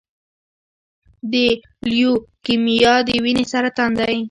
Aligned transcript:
د 1.31 1.33
لیوکیمیا 1.89 2.93
د 3.07 3.09
وینې 3.23 3.45
سرطان 3.53 3.91
دی. 3.99 4.15